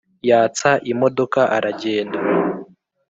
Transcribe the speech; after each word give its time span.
yatsa 0.29 0.69
imodoka 0.91 1.41
aragenda. 1.57 2.19